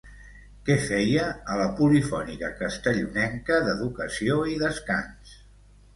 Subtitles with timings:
[0.69, 5.41] Què feia a la Polifònica Castellonenca d'Educació i Descans?